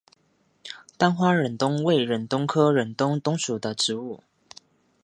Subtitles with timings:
[0.97, 4.23] 单花忍冬为忍冬科忍冬属的植物。